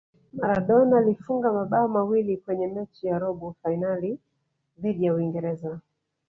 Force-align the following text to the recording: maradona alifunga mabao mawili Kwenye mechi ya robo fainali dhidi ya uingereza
maradona 0.33 0.97
alifunga 0.97 1.51
mabao 1.53 1.87
mawili 1.87 2.37
Kwenye 2.37 2.67
mechi 2.67 3.07
ya 3.07 3.19
robo 3.19 3.55
fainali 3.63 4.19
dhidi 4.77 5.05
ya 5.05 5.13
uingereza 5.13 5.79